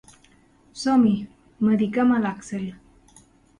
[0.83, 1.11] Som-hi,
[1.69, 2.67] mediquem a l'Axl.